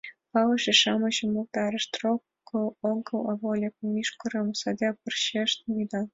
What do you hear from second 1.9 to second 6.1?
рокыш огыл, а вольык мӱшкырыш саде пырчетым ӱда.